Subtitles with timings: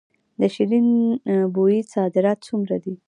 [0.39, 0.87] د شیرین
[1.53, 2.93] بویې صادرات څومره دي؟